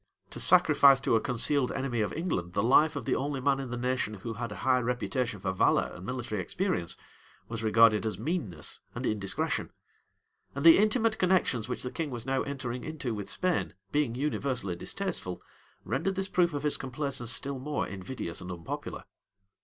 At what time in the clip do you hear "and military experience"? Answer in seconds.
5.93-6.97